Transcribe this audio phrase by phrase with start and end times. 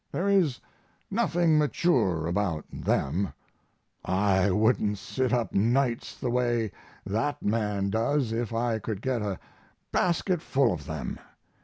[0.11, 0.59] There is
[1.11, 3.33] nothing mature about them;
[4.03, 6.71] I wouldn't sit up nights the way
[7.05, 9.39] that man does if I could get a
[9.91, 11.19] basketful of them.